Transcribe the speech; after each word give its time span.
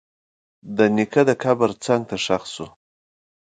د 0.77 0.79
نیکه 0.95 1.23
قبر 1.43 1.69
څنګ 1.83 2.01
ته 2.09 2.17
ښخ 2.25 2.43
شو. 2.53 2.67